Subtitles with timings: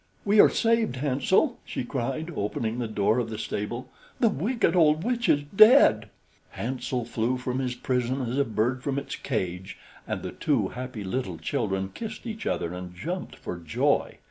[0.25, 3.87] "We are saved, Hansel," she cried, opening the door of the stable,
[4.19, 6.09] "the wicked old witch is dead."
[6.53, 9.77] Hansel flew from his prison as a bird from its cage,
[10.07, 14.17] and the two happy little children kissed each other and jumped for joy.